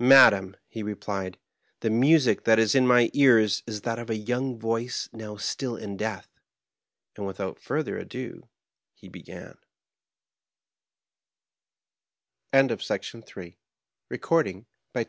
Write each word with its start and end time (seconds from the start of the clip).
^' 0.00 0.02
Madam," 0.02 0.56
he 0.68 0.82
replied," 0.82 1.38
the 1.82 1.90
music 1.90 2.44
that 2.44 2.58
is 2.58 2.74
in 2.74 2.86
my 2.86 3.10
ears 3.12 3.62
is 3.66 3.82
that 3.82 3.98
of 3.98 4.08
a 4.08 4.16
young 4.16 4.58
voice 4.58 5.10
now 5.12 5.36
still 5.36 5.76
in 5.76 5.98
death"; 5.98 6.40
and 7.16 7.26
without 7.26 7.58
further 7.60 7.98
ado 7.98 8.48
he 8.94 9.06
began: 9.10 9.48
Digitized 12.54 12.86
by 12.86 12.96
VjOOQIC 12.96 13.54
MAEJORY. 14.08 14.66
By 14.94 15.00
F. 15.02 15.08